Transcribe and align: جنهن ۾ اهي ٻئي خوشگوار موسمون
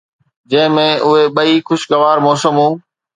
جنهن 0.51 0.73
۾ 0.79 0.85
اهي 1.09 1.25
ٻئي 1.35 1.53
خوشگوار 1.67 2.17
موسمون 2.25 2.71